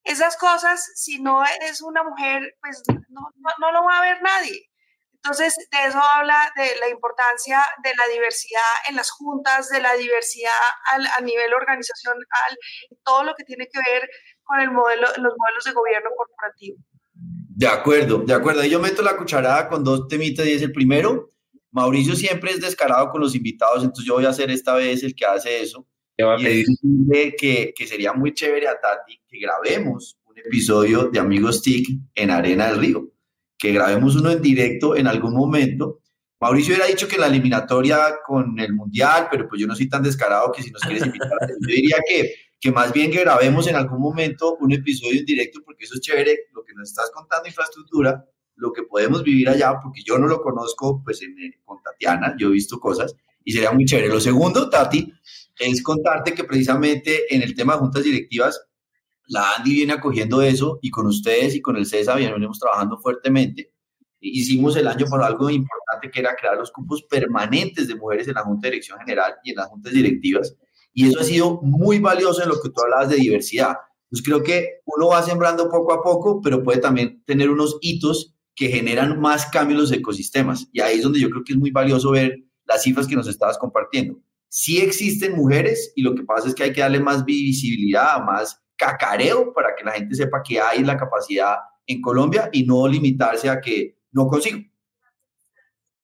[0.04, 3.20] Esas cosas, si no es una mujer, pues no,
[3.58, 4.70] no, lo va a ver nadie.
[5.14, 9.94] Entonces, de eso habla de la importancia de la diversidad en las juntas, de la
[9.94, 10.52] diversidad
[10.92, 12.24] al, a nivel organizacional,
[13.04, 14.08] todo lo que tiene que ver
[14.44, 16.78] con el modelo, los modelos de gobierno corporativo.
[17.12, 18.64] De acuerdo, de acuerdo.
[18.64, 21.32] Yo meto la cucharada con dos temitas y es el primero.
[21.78, 25.14] Mauricio siempre es descarado con los invitados, entonces yo voy a hacer esta vez el
[25.14, 25.86] que hace eso.
[26.16, 31.88] Y que, que sería muy chévere a Tati que grabemos un episodio de Amigos TIC
[32.16, 33.12] en Arena del Río,
[33.56, 36.00] que grabemos uno en directo en algún momento.
[36.40, 40.02] Mauricio hubiera dicho que la eliminatoria con el Mundial, pero pues yo no soy tan
[40.02, 43.76] descarado que si nos quieres invitar, yo diría que, que más bien que grabemos en
[43.76, 47.46] algún momento un episodio en directo, porque eso es chévere, lo que nos estás contando,
[47.46, 48.24] infraestructura,
[48.58, 52.48] lo que podemos vivir allá, porque yo no lo conozco pues en, con Tatiana, yo
[52.48, 54.08] he visto cosas, y sería muy chévere.
[54.08, 55.12] Lo segundo, Tati,
[55.58, 58.60] es contarte que precisamente en el tema de juntas directivas,
[59.28, 63.72] la Andy viene acogiendo eso y con ustedes y con el CESA venimos trabajando fuertemente.
[64.20, 68.34] Hicimos el año por algo importante que era crear los cupos permanentes de mujeres en
[68.34, 70.56] la Junta de Dirección General y en las juntas directivas.
[70.92, 73.76] Y eso ha sido muy valioso en lo que tú hablabas de diversidad.
[74.10, 78.34] Pues creo que uno va sembrando poco a poco, pero puede también tener unos hitos
[78.58, 80.68] que generan más cambios en los ecosistemas.
[80.72, 83.28] Y ahí es donde yo creo que es muy valioso ver las cifras que nos
[83.28, 87.24] estabas compartiendo sí existen mujeres y lo que pasa es que hay que darle más
[87.24, 92.64] visibilidad, más cacareo para que la gente sepa que hay la capacidad en Colombia y
[92.64, 94.60] no limitarse a que no consigo.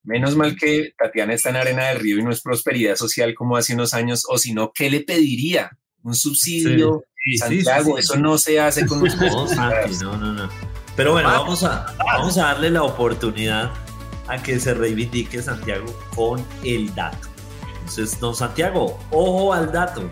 [0.02, 3.56] Menos mal que Tatiana está en Arena del Río y no es prosperidad social como
[3.56, 5.78] hace unos años, o si no, ¿qué le pediría?
[6.02, 7.04] ¿Un subsidio?
[7.38, 10.73] Santiago, eso no se hace con los no, no, no.
[10.96, 13.72] Pero bueno, vamos a, vamos a darle la oportunidad
[14.28, 17.28] a que se reivindique Santiago con el dato.
[17.80, 20.08] Entonces, don Santiago, ojo al dato.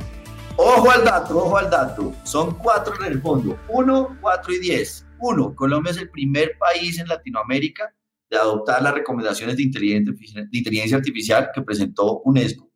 [0.56, 2.12] Ojo al dato, ojo al dato.
[2.24, 3.58] Son cuatro en el fondo.
[3.68, 5.06] Uno, cuatro y diez.
[5.20, 7.94] Uno, Colombia es el primer país en Latinoamérica
[8.28, 12.70] de adoptar las recomendaciones de inteligencia, de inteligencia artificial que presentó UNESCO.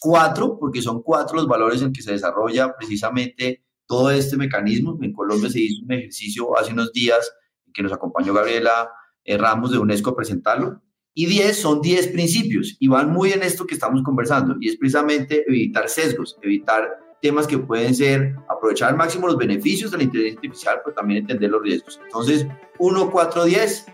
[0.00, 4.96] Cuatro, porque son cuatro los valores en que se desarrolla precisamente todo este mecanismo.
[5.02, 7.30] En Colombia se hizo un ejercicio hace unos días
[7.78, 8.90] que nos acompañó Gabriela
[9.24, 10.82] eh, Ramos de UNESCO a presentarlo.
[11.14, 14.76] Y 10 son 10 principios y van muy en esto que estamos conversando y es
[14.76, 16.88] precisamente evitar sesgos, evitar
[17.20, 21.20] temas que pueden ser aprovechar al máximo los beneficios de la inteligencia artificial, pero también
[21.20, 22.00] entender los riesgos.
[22.04, 22.46] Entonces,
[22.78, 23.86] 1, 4, 10,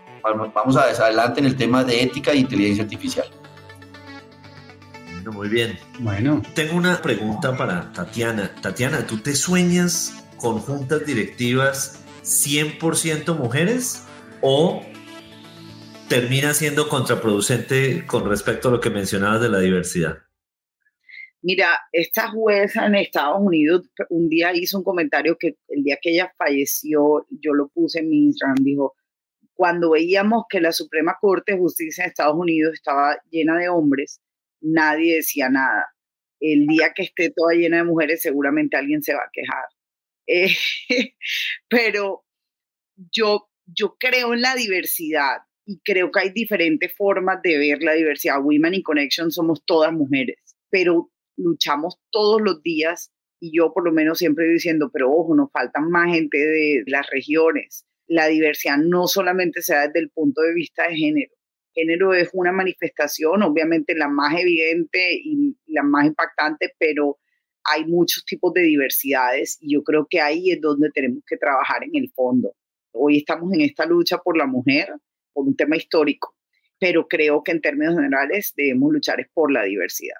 [0.53, 3.27] vamos a adelante en el tema de ética e inteligencia artificial.
[5.13, 5.79] Bueno, muy bien.
[5.99, 6.43] Bueno.
[6.53, 8.51] Tengo una pregunta para Tatiana.
[8.61, 14.03] Tatiana, ¿tú te sueñas con juntas directivas 100% mujeres
[14.41, 14.81] o
[16.09, 20.17] termina siendo contraproducente con respecto a lo que mencionabas de la diversidad?
[21.43, 26.09] Mira, esta jueza en Estados Unidos un día hizo un comentario que el día que
[26.09, 28.95] ella falleció, yo lo puse en mi Instagram, dijo,
[29.53, 34.19] cuando veíamos que la Suprema Corte de Justicia de Estados Unidos estaba llena de hombres,
[34.61, 35.85] nadie decía nada.
[36.39, 39.65] El día que esté toda llena de mujeres, seguramente alguien se va a quejar.
[40.27, 40.55] Eh,
[41.69, 42.25] pero
[43.11, 47.93] yo, yo creo en la diversidad y creo que hay diferentes formas de ver la
[47.93, 48.41] diversidad.
[48.41, 50.37] Women in Connection somos todas mujeres,
[50.69, 55.51] pero luchamos todos los días y yo por lo menos siempre diciendo, pero ojo, nos
[55.51, 57.85] faltan más gente de las regiones.
[58.07, 61.31] La diversidad no solamente se da desde el punto de vista de género.
[61.73, 67.17] Género es una manifestación, obviamente la más evidente y la más impactante, pero
[67.65, 71.83] hay muchos tipos de diversidades y yo creo que ahí es donde tenemos que trabajar
[71.83, 72.53] en el fondo.
[72.91, 74.93] Hoy estamos en esta lucha por la mujer,
[75.33, 76.35] por un tema histórico,
[76.79, 80.17] pero creo que en términos generales debemos luchar por la diversidad.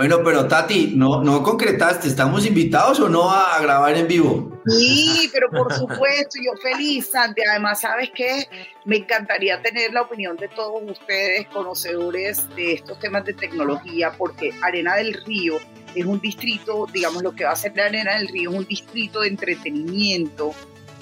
[0.00, 4.58] Bueno, pero Tati, no, no concretaste, ¿estamos invitados o no a, grabar en vivo?
[4.66, 7.42] Sí, pero por supuesto, yo feliz, Santi.
[7.42, 8.48] Además, ¿sabes qué?
[8.86, 14.54] Me encantaría tener la opinión de todos ustedes, conocedores de estos temas de tecnología, porque
[14.62, 15.58] Arena del Río
[15.94, 18.66] es un distrito, digamos, lo que va a ser la Arena del Río es un
[18.66, 20.54] distrito de entretenimiento,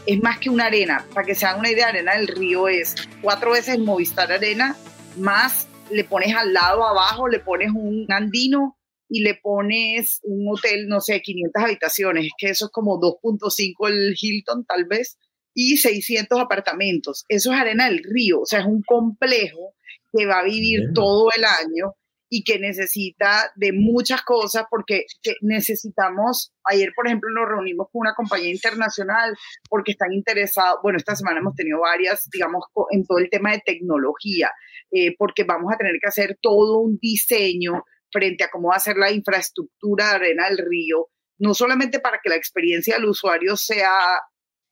[0.06, 1.06] es más que una arena.
[1.14, 4.74] Para que se hagan una idea, Arena del Río es cuatro veces Movistar Arena,
[5.16, 8.74] más le pones al lado abajo, le pones un andino
[9.08, 12.26] y le pones un hotel, no sé, 500 habitaciones.
[12.26, 15.18] Es que eso es como 2.5 el Hilton tal vez
[15.54, 17.24] y 600 apartamentos.
[17.28, 19.74] Eso es Arena del Río, o sea, es un complejo
[20.12, 21.94] que va a vivir todo el año
[22.30, 25.06] y que necesita de muchas cosas porque
[25.40, 29.34] necesitamos, ayer por ejemplo nos reunimos con una compañía internacional
[29.68, 33.62] porque están interesados, bueno, esta semana hemos tenido varias, digamos, en todo el tema de
[33.64, 34.50] tecnología,
[34.90, 38.80] eh, porque vamos a tener que hacer todo un diseño frente a cómo va a
[38.80, 43.56] ser la infraestructura de Arena del Río, no solamente para que la experiencia del usuario
[43.56, 43.92] sea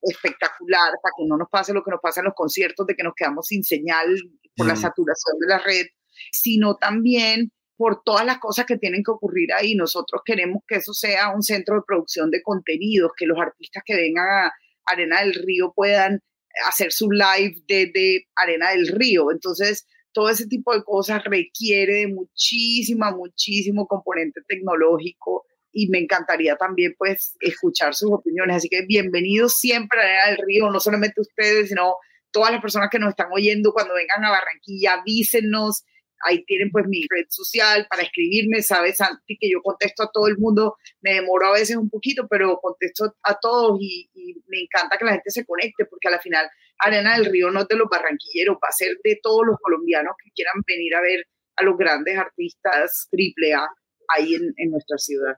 [0.03, 3.03] espectacular, para que no nos pase lo que nos pasa en los conciertos, de que
[3.03, 4.14] nos quedamos sin señal
[4.57, 5.87] por la saturación de la red,
[6.33, 9.75] sino también por todas las cosas que tienen que ocurrir ahí.
[9.75, 13.96] Nosotros queremos que eso sea un centro de producción de contenidos, que los artistas que
[13.96, 14.53] vengan a
[14.87, 16.20] Arena del Río puedan
[16.66, 19.31] hacer su live desde Arena del Río.
[19.31, 26.57] Entonces, todo ese tipo de cosas requiere de muchísima, muchísimo componente tecnológico y me encantaría
[26.57, 28.57] también pues escuchar sus opiniones.
[28.57, 31.96] Así que bienvenidos siempre a del Río, no solamente ustedes, sino
[32.31, 35.85] todas las personas que nos están oyendo cuando vengan a Barranquilla, avísenos
[36.24, 40.29] ahí tienen pues mi red social para escribirme, sabes Santi que yo contesto a todo
[40.29, 44.09] el mundo, me demoro a veces un poquito, pero contesto a todos y,
[44.48, 46.48] me encanta que la gente se conecte porque al final
[46.79, 50.14] Arena del Río no es de los barranquilleros, va a ser de todos los colombianos
[50.22, 51.26] que quieran venir a ver
[51.57, 53.66] a los grandes artistas triple A
[54.14, 55.37] ahí en, nuestra ciudad.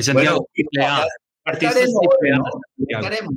[0.00, 1.06] Santiago, triple A.
[1.44, 1.88] Artistas
[2.88, 3.34] Estaremos.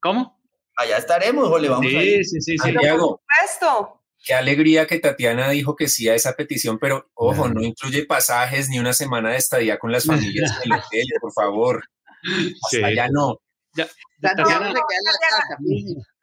[0.00, 0.40] ¿Cómo?
[0.76, 2.24] Allá estaremos, Jole, vamos a ir.
[2.24, 2.58] Sí, sí, sí.
[2.58, 3.20] Santiago.
[3.26, 3.97] Por
[4.28, 8.68] Qué alegría que Tatiana dijo que sí a esa petición, pero ojo, no incluye pasajes
[8.68, 11.82] ni una semana de estadía con las familias en el hotel, por favor.
[12.62, 13.38] Hasta ya no.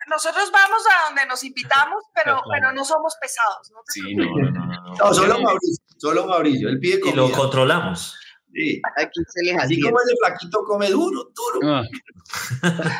[0.07, 3.71] nosotros vamos a donde nos invitamos, pero, pero no somos pesados.
[3.71, 3.79] ¿no?
[3.87, 5.13] Sí, no, no, no, no.
[5.15, 6.69] solo Mauricio, solo Mauricio.
[6.69, 8.19] Él pide Y lo controlamos.
[8.53, 8.83] Sí.
[8.97, 11.59] Aquí se les Así como ese flaquito come duro, duro.
[11.73, 11.83] Ah.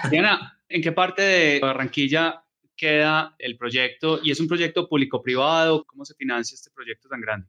[0.09, 2.44] Diana, ¿en qué parte de Barranquilla
[2.75, 5.85] queda el proyecto y es un proyecto público-privado?
[5.85, 7.47] ¿Cómo se financia este proyecto tan grande?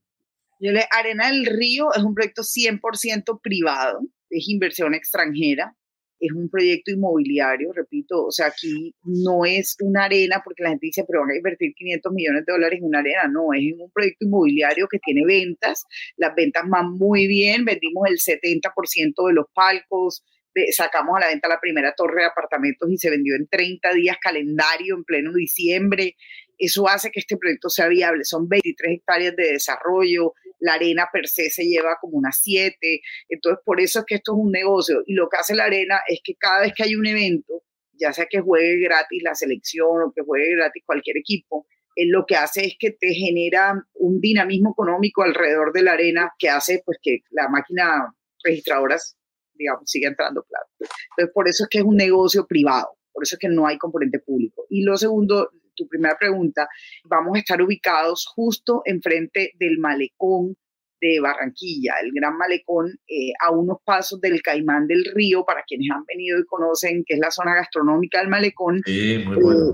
[0.60, 5.76] Yo le, Arena del Río es un proyecto 100% privado, es inversión extranjera,
[6.18, 10.86] es un proyecto inmobiliario, repito, o sea, aquí no es una arena porque la gente
[10.86, 13.90] dice, pero van a invertir 500 millones de dólares en una arena, no, es un
[13.90, 15.84] proyecto inmobiliario que tiene ventas,
[16.16, 20.24] las ventas van muy bien, vendimos el 70% de los palcos,
[20.70, 24.16] sacamos a la venta la primera torre de apartamentos y se vendió en 30 días
[24.20, 26.16] calendario en pleno diciembre.
[26.58, 28.24] Eso hace que este proyecto sea viable.
[28.24, 33.00] Son 23 hectáreas de desarrollo, la arena per se se lleva como unas 7.
[33.28, 35.02] Entonces, por eso es que esto es un negocio.
[35.06, 38.12] Y lo que hace la arena es que cada vez que hay un evento, ya
[38.12, 42.36] sea que juegue gratis la selección o que juegue gratis cualquier equipo, él lo que
[42.36, 46.98] hace es que te genera un dinamismo económico alrededor de la arena que hace pues
[47.02, 48.14] que la máquina
[48.44, 49.16] registradoras
[49.58, 50.66] digamos, sigue entrando plata.
[50.78, 53.78] Entonces, por eso es que es un negocio privado, por eso es que no hay
[53.78, 54.66] componente público.
[54.70, 56.68] Y lo segundo, tu primera pregunta,
[57.04, 60.56] vamos a estar ubicados justo enfrente del malecón
[61.00, 65.88] de Barranquilla, el Gran Malecón, eh, a unos pasos del Caimán del Río, para quienes
[65.94, 69.72] han venido y conocen que es la zona gastronómica del Malecón, sí, muy bueno.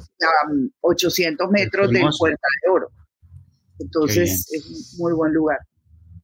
[0.80, 2.88] 800 metros de Puerta de Oro.
[3.78, 5.58] Entonces, es un muy buen lugar.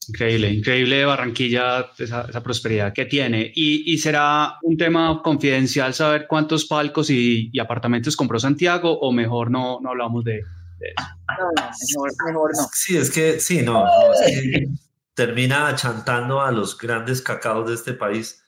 [0.08, 3.52] Increíble, increíble Barranquilla, esa, prosperidad que tiene.
[3.54, 9.80] Y, será un tema confidencial saber cuántos palcos y, apartamentos compró Santiago o mejor no,
[9.82, 11.08] no hablamos de, eso?
[11.98, 12.68] No, mejor, no.
[12.72, 13.84] Sí, es que sí, no,
[15.14, 18.42] termina chantando a los grandes cacaos de este país.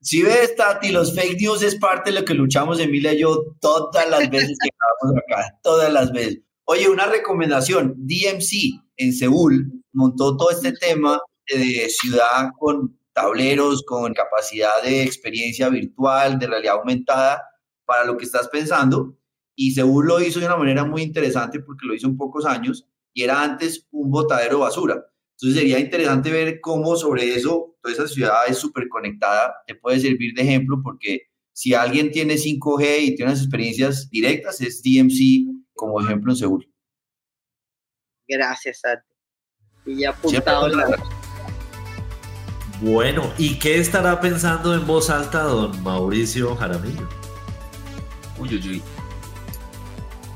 [0.00, 3.56] Si ves, Tati, los fake news es parte de lo que luchamos Emilia y yo
[3.60, 6.40] todas las veces que estamos acá, todas las veces.
[6.64, 14.12] Oye, una recomendación, DMC en Seúl montó todo este tema de ciudad con tableros, con
[14.12, 17.42] capacidad de experiencia virtual, de realidad aumentada
[17.84, 19.16] para lo que estás pensando.
[19.54, 22.86] Y Seúl lo hizo de una manera muy interesante porque lo hizo en pocos años
[23.12, 25.04] y era antes un botadero de basura.
[25.36, 30.00] Entonces sería interesante ver cómo sobre eso, toda esa ciudad es súper conectada, te puede
[30.00, 35.64] servir de ejemplo porque si alguien tiene 5G y tiene unas experiencias directas, es DMC
[35.72, 36.73] como ejemplo en Seúl.
[38.28, 39.04] Gracias, Santi.
[39.86, 40.96] Y ya apuntado la...
[42.80, 47.08] Bueno, ¿y qué estará pensando en voz alta don Mauricio Jaramillo?
[48.38, 48.82] Uy, uy, uy.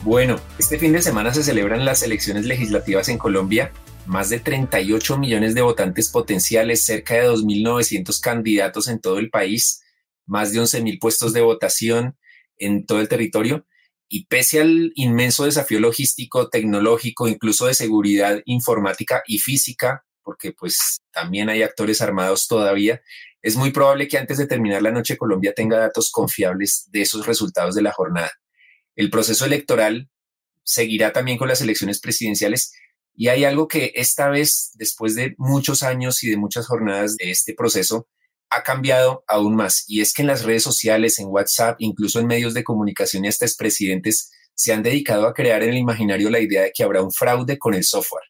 [0.02, 3.72] Bueno, este fin de semana se celebran las elecciones legislativas en Colombia.
[4.06, 9.82] Más de 38 millones de votantes potenciales, cerca de 2.900 candidatos en todo el país,
[10.24, 12.16] más de 11.000 puestos de votación
[12.56, 13.66] en todo el territorio.
[14.08, 20.98] Y pese al inmenso desafío logístico, tecnológico, incluso de seguridad informática y física, porque pues
[21.10, 23.02] también hay actores armados todavía,
[23.42, 27.26] es muy probable que antes de terminar la noche Colombia tenga datos confiables de esos
[27.26, 28.30] resultados de la jornada.
[28.96, 30.10] El proceso electoral
[30.64, 32.72] seguirá también con las elecciones presidenciales
[33.14, 37.30] y hay algo que esta vez, después de muchos años y de muchas jornadas de
[37.30, 38.08] este proceso,
[38.50, 42.26] ha cambiado aún más y es que en las redes sociales, en WhatsApp, incluso en
[42.26, 46.40] medios de comunicación y hasta expresidentes se han dedicado a crear en el imaginario la
[46.40, 48.24] idea de que habrá un fraude con el software.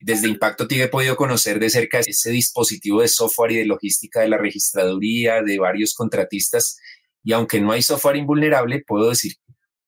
[0.00, 4.20] Desde Impacto TV he podido conocer de cerca ese dispositivo de software y de logística
[4.20, 6.78] de la registraduría, de varios contratistas,
[7.22, 9.34] y aunque no hay software invulnerable, puedo decir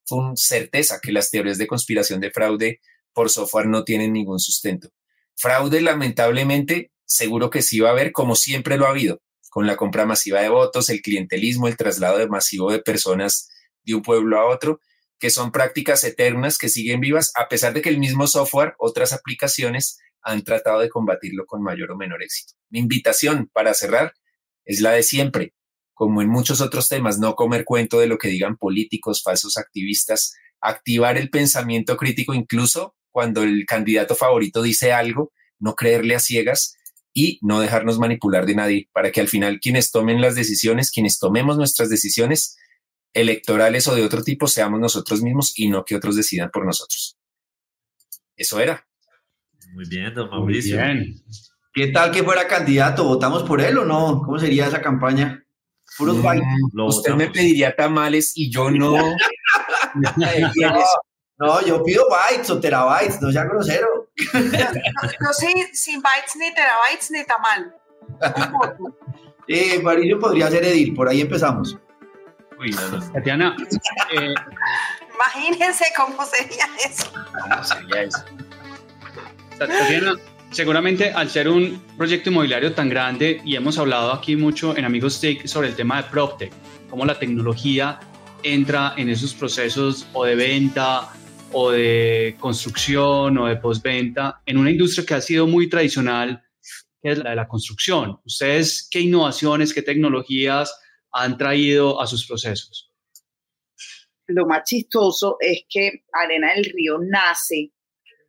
[0.06, 2.80] con certeza que las teorías de conspiración de fraude
[3.14, 4.90] por software no tienen ningún sustento.
[5.34, 9.76] Fraude, lamentablemente, seguro que sí va a haber, como siempre lo ha habido con la
[9.76, 13.50] compra masiva de votos, el clientelismo, el traslado masivo de personas
[13.82, 14.80] de un pueblo a otro,
[15.18, 19.12] que son prácticas eternas que siguen vivas, a pesar de que el mismo software, otras
[19.12, 22.54] aplicaciones, han tratado de combatirlo con mayor o menor éxito.
[22.70, 24.14] Mi invitación para cerrar
[24.64, 25.52] es la de siempre,
[25.92, 30.32] como en muchos otros temas, no comer cuento de lo que digan políticos, falsos activistas,
[30.62, 36.74] activar el pensamiento crítico incluso cuando el candidato favorito dice algo, no creerle a ciegas
[37.14, 41.18] y no dejarnos manipular de nadie, para que al final quienes tomen las decisiones, quienes
[41.18, 42.56] tomemos nuestras decisiones
[43.12, 47.18] electorales o de otro tipo, seamos nosotros mismos y no que otros decidan por nosotros.
[48.36, 48.86] Eso era.
[49.74, 50.80] Muy bien, don Mauricio.
[51.74, 53.04] ¿Qué tal que fuera candidato?
[53.04, 54.22] ¿Votamos por él o no?
[54.24, 55.42] ¿Cómo sería esa campaña?
[55.96, 58.94] Puros mm, Usted me pediría tamales y yo no.
[61.38, 64.10] no, yo pido bytes o terabytes, no sea grosero.
[65.20, 67.74] No, sí, sin bytes ni terabytes ni tamal.
[69.48, 71.76] eh, Mauricio podría ser Edil, por ahí empezamos.
[72.58, 72.74] Uy,
[73.12, 73.56] Tatiana.
[74.12, 74.34] Eh,
[75.14, 77.06] Imagínense cómo sería eso.
[77.12, 78.24] ¿Cómo sería eso?
[79.58, 80.14] Tatiana,
[80.50, 85.20] seguramente al ser un proyecto inmobiliario tan grande y hemos hablado aquí mucho en Amigos
[85.20, 86.52] Tech sobre el tema de PropTech,
[86.90, 88.00] cómo la tecnología
[88.42, 91.08] entra en esos procesos o de venta
[91.52, 96.42] o de construcción o de postventa en una industria que ha sido muy tradicional,
[97.02, 98.18] que es la de la construcción.
[98.24, 100.78] ¿Ustedes qué innovaciones, qué tecnologías
[101.12, 102.90] han traído a sus procesos?
[104.28, 107.72] Lo más chistoso es que Arena del Río nace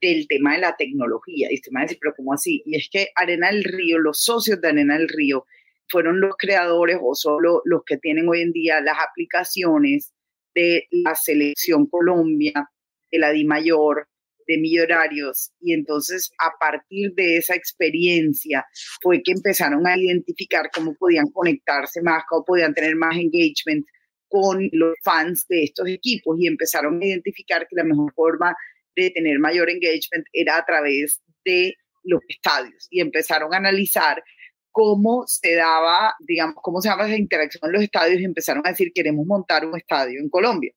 [0.02, 1.48] del tema de la tecnología.
[1.50, 2.62] Y usted me va a decir, pero ¿cómo así?
[2.66, 5.46] Y es que Arena del Río, los socios de Arena del Río,
[5.88, 10.12] fueron los creadores o solo los que tienen hoy en día las aplicaciones
[10.56, 12.70] de la Selección Colombia,
[13.14, 14.08] de la Di Mayor,
[14.48, 15.52] de Millonarios.
[15.62, 18.66] Y entonces, a partir de esa experiencia,
[19.02, 23.86] fue que empezaron a identificar cómo podían conectarse más, cómo podían tener más engagement
[24.28, 28.56] con los fans de estos equipos y empezaron a identificar que la mejor forma
[28.96, 34.24] de tener mayor engagement era a través de los estadios y empezaron a analizar
[34.72, 38.72] cómo se daba, digamos, cómo se daba esa interacción en los estadios y empezaron a
[38.72, 40.74] decir, queremos montar un estadio en Colombia.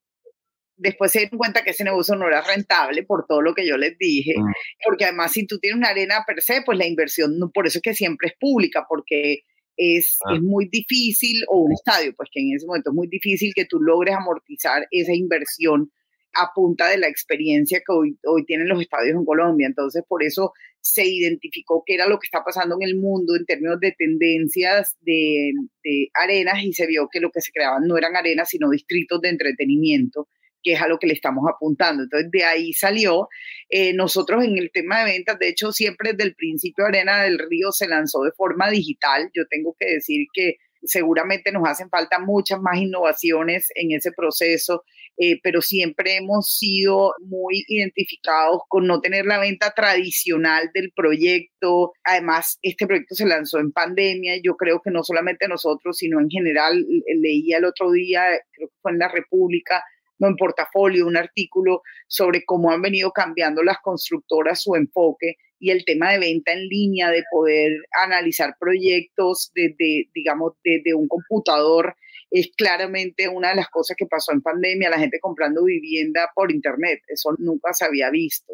[0.77, 3.77] Después se dieron cuenta que ese negocio no era rentable por todo lo que yo
[3.77, 4.51] les dije, mm.
[4.85, 7.81] porque además si tú tienes una arena per se, pues la inversión, por eso es
[7.81, 9.41] que siempre es pública, porque
[9.75, 10.35] es, ah.
[10.35, 13.65] es muy difícil, o un estadio, pues que en ese momento es muy difícil que
[13.65, 15.91] tú logres amortizar esa inversión
[16.33, 19.67] a punta de la experiencia que hoy, hoy tienen los estadios en Colombia.
[19.67, 23.45] Entonces, por eso se identificó qué era lo que está pasando en el mundo en
[23.45, 25.51] términos de tendencias de,
[25.83, 29.19] de, arenas y se vio que lo que se creaban no eran arenas, sino distritos
[29.21, 30.27] de entretenimiento
[30.63, 32.03] que es a lo que le estamos apuntando.
[32.03, 33.27] Entonces, de ahí salió.
[33.69, 37.39] Eh, nosotros en el tema de ventas, de hecho, siempre desde el principio Arena del
[37.39, 39.29] Río se lanzó de forma digital.
[39.33, 44.83] Yo tengo que decir que seguramente nos hacen falta muchas más innovaciones en ese proceso,
[45.17, 51.93] eh, pero siempre hemos sido muy identificados con no tener la venta tradicional del proyecto.
[52.03, 54.35] Además, este proyecto se lanzó en pandemia.
[54.43, 56.85] Yo creo que no solamente nosotros, sino en general,
[57.21, 59.83] leía el otro día, creo que fue en la República,
[60.19, 65.71] no en portafolio, un artículo sobre cómo han venido cambiando las constructoras su enfoque y
[65.71, 67.71] el tema de venta en línea, de poder
[68.03, 71.95] analizar proyectos desde, digamos, desde un computador,
[72.29, 76.51] es claramente una de las cosas que pasó en pandemia, la gente comprando vivienda por
[76.51, 78.53] internet, eso nunca se había visto.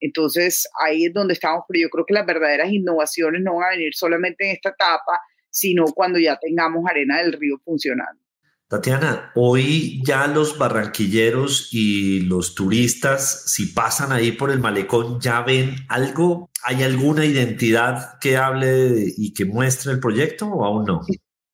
[0.00, 3.70] Entonces ahí es donde estamos, pero yo creo que las verdaderas innovaciones no van a
[3.70, 8.23] venir solamente en esta etapa, sino cuando ya tengamos Arena del Río funcionando.
[8.74, 15.42] Tatiana, hoy ya los barranquilleros y los turistas, si pasan ahí por el malecón, ya
[15.42, 21.02] ven algo, ¿hay alguna identidad que hable y que muestre el proyecto o aún no?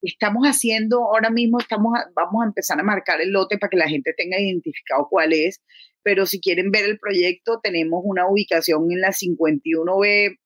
[0.00, 3.88] Estamos haciendo, ahora mismo estamos, vamos a empezar a marcar el lote para que la
[3.88, 5.60] gente tenga identificado cuál es,
[6.02, 10.36] pero si quieren ver el proyecto, tenemos una ubicación en la 51B eh,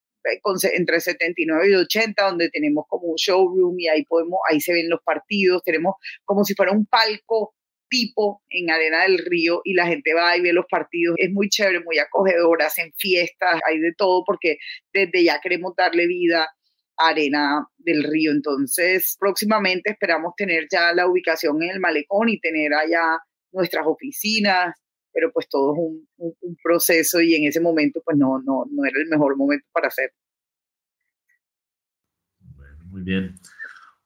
[0.72, 4.88] entre 79 y 80, donde tenemos como un showroom y ahí podemos, ahí se ven
[4.88, 5.94] los partidos, tenemos
[6.24, 7.54] como si fuera un palco
[7.88, 11.16] tipo en Arena del Río y la gente va y ve los partidos.
[11.18, 14.56] Es muy chévere, muy acogedor, hacen fiestas, hay de todo porque
[14.92, 16.48] desde ya queremos darle vida
[16.96, 18.32] a Arena del Río.
[18.32, 23.18] Entonces, próximamente esperamos tener ya la ubicación en el malecón y tener allá
[23.52, 24.74] nuestras oficinas,
[25.14, 25.78] pero pues todo es
[26.18, 29.88] un, proceso y en ese momento pues no, no, no era el mejor momento para
[29.88, 30.12] hacer.
[32.40, 33.36] Bueno, muy bien.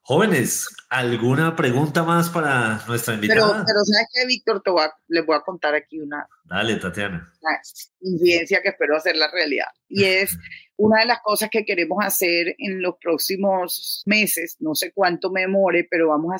[0.01, 3.51] Jóvenes, ¿alguna pregunta más para nuestra invitada?
[3.51, 4.61] Pero, pero ¿sabes qué, Víctor?
[4.63, 7.31] Te voy a, les voy a contar aquí una, Dale, Tatiana.
[7.41, 7.61] una
[8.01, 9.67] incidencia que espero hacer la realidad.
[9.87, 10.35] Y es
[10.77, 15.41] una de las cosas que queremos hacer en los próximos meses, no sé cuánto me
[15.41, 16.35] demore, pero vamos a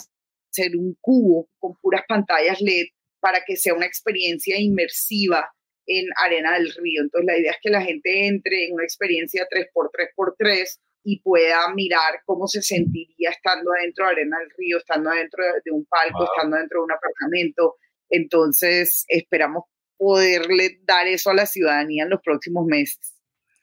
[0.50, 2.88] hacer un cubo con puras pantallas LED
[3.20, 5.52] para que sea una experiencia inmersiva
[5.86, 7.02] en Arena del Río.
[7.02, 12.22] Entonces la idea es que la gente entre en una experiencia 3x3x3 y pueda mirar
[12.26, 16.58] cómo se sentiría estando adentro de Arena del Río, estando adentro de un palco, estando
[16.58, 17.78] dentro de un apartamento.
[18.10, 19.64] Entonces esperamos
[19.98, 23.16] poderle dar eso a la ciudadanía en los próximos meses.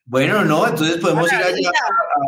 [0.04, 1.70] Bueno, no, entonces podemos ir allá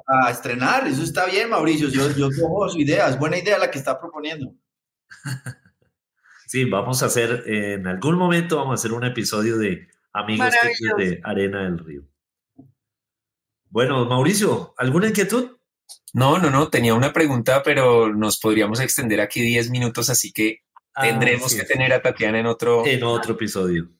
[0.06, 0.86] a, estrenar.
[0.88, 1.88] Eso está bien, Mauricio.
[1.88, 3.08] Yo, yo cojo su idea.
[3.08, 4.52] Es buena idea la que está proponiendo.
[6.48, 10.48] Sí, vamos a hacer, en algún momento vamos a hacer un episodio de Amigos
[10.96, 12.04] de Arena del Río.
[13.68, 15.58] Bueno, Mauricio, ¿alguna inquietud?
[16.14, 20.62] No, no, no, tenía una pregunta, pero nos podríamos extender aquí 10 minutos, así que
[20.94, 23.90] ah, tendremos que tener a Tatiana en otro, en otro episodio.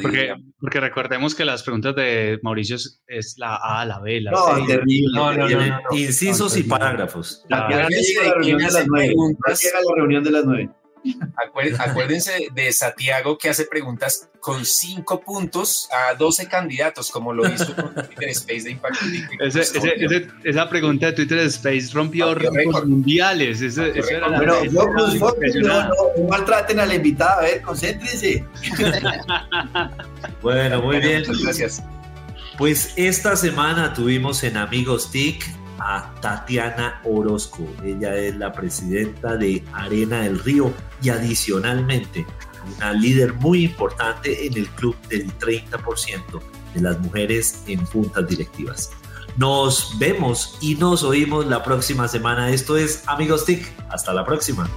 [0.00, 2.76] porque, porque, recordemos que las preguntas de Mauricio
[3.08, 4.80] es, la A, la B, la no, C.
[5.12, 7.44] No, no, no, Incisos y parágrafos.
[7.48, 10.70] Tatiana llega a la reunión de las nueve.
[11.78, 17.74] Acuérdense de Santiago que hace preguntas con cinco puntos a 12 candidatos, como lo hizo
[17.74, 18.96] con Twitter Space de Impact.
[20.44, 23.60] esa pregunta de Twitter Space rompió récords mundiales.
[23.74, 24.30] Pero
[25.60, 28.44] no, maltraten a la invitada, a ver, concéntrense.
[30.42, 31.22] bueno, muy bien.
[31.26, 31.82] Muchas gracias.
[32.58, 37.66] Pues esta semana tuvimos en Amigos TIC a Tatiana Orozco.
[37.82, 40.72] Ella es la presidenta de Arena del Río
[41.02, 42.26] y adicionalmente
[42.76, 46.40] una líder muy importante en el club del 30%
[46.74, 48.90] de las mujeres en juntas directivas.
[49.36, 52.50] Nos vemos y nos oímos la próxima semana.
[52.50, 53.72] Esto es Amigos TIC.
[53.88, 54.68] Hasta la próxima.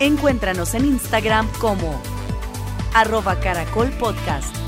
[0.00, 2.02] Encuéntranos en Instagram como
[2.94, 4.63] arroba caracol podcast.